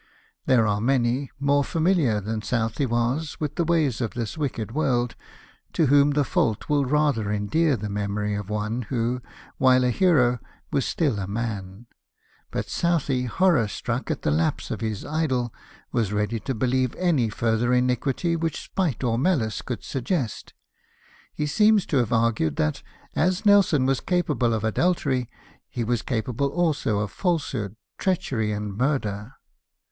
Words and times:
There 0.47 0.65
are 0.65 0.81
many, 0.81 1.29
more 1.39 1.63
familiar 1.63 2.19
than 2.19 2.41
Southey 2.41 2.87
was 2.87 3.39
with 3.39 3.53
the 3.53 3.63
ways 3.63 4.01
of 4.01 4.15
this 4.15 4.35
wicked 4.35 4.71
world, 4.71 5.15
to 5.73 5.85
whom 5.85 6.13
the 6.13 6.23
fault 6.23 6.67
will 6.67 6.85
rather 6.85 7.31
endear 7.31 7.77
the 7.77 7.87
memory 7.87 8.33
of 8.33 8.49
one 8.49 8.81
who, 8.89 9.21
while 9.59 9.83
a 9.83 9.91
hero, 9.91 10.39
was 10.71 10.85
still 10.87 11.19
a 11.19 11.27
man; 11.27 11.85
but 12.49 12.67
Southey, 12.67 13.25
horror 13.25 13.67
struck 13.67 14.09
at 14.09 14.23
the 14.23 14.31
lapse 14.31 14.71
of 14.71 14.81
his 14.81 15.05
idol, 15.05 15.53
was 15.91 16.11
ready 16.11 16.39
to 16.39 16.55
believe 16.55 16.95
any 16.95 17.29
further 17.29 17.71
iniquity 17.71 18.35
which 18.35 18.59
spite 18.63 19.03
or 19.03 19.19
malice 19.19 19.61
could 19.61 19.83
suggest. 19.83 20.55
He 21.31 21.45
seems 21.45 21.85
to 21.85 21.97
have 21.97 22.11
argued 22.11 22.55
that, 22.55 22.81
as 23.15 23.45
Nelson 23.45 23.85
was 23.85 23.99
capable 23.99 24.55
of 24.55 24.63
adultery, 24.63 25.29
he 25.69 25.83
was 25.83 26.01
capable 26.01 26.47
also 26.49 27.01
of 27.01 27.11
falsehood, 27.11 27.75
treachery, 27.99 28.51
and 28.51 28.75
murder. 28.75 29.33